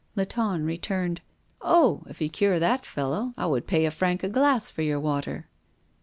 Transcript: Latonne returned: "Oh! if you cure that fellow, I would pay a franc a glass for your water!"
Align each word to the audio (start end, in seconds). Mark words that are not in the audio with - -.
Latonne 0.17 0.65
returned: 0.65 1.21
"Oh! 1.61 2.01
if 2.07 2.19
you 2.21 2.27
cure 2.27 2.57
that 2.57 2.87
fellow, 2.87 3.35
I 3.37 3.45
would 3.45 3.67
pay 3.67 3.85
a 3.85 3.91
franc 3.91 4.23
a 4.23 4.29
glass 4.29 4.71
for 4.71 4.81
your 4.81 4.99
water!" 4.99 5.45